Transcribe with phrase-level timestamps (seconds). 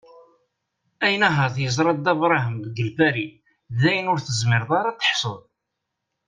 [1.05, 3.25] Ayen ahat yeẓra Dda Brahem deg Lpari
[3.79, 5.41] dayen ur tezmireḍ ad teḥsuḍ.